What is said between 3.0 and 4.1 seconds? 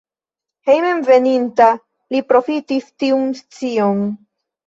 tiun scion.